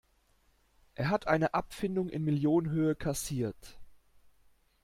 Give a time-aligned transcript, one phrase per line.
[0.95, 3.77] Er hat eine Abfindung in Millionenhöhe kassiert.